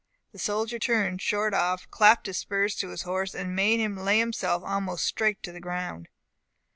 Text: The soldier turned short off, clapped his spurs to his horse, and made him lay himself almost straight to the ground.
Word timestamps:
The 0.31 0.39
soldier 0.39 0.79
turned 0.79 1.21
short 1.21 1.53
off, 1.53 1.87
clapped 1.91 2.25
his 2.25 2.39
spurs 2.39 2.73
to 2.77 2.89
his 2.89 3.03
horse, 3.03 3.35
and 3.35 3.55
made 3.55 3.79
him 3.79 3.95
lay 3.95 4.17
himself 4.17 4.63
almost 4.65 5.05
straight 5.05 5.43
to 5.43 5.51
the 5.51 5.59
ground. 5.61 6.09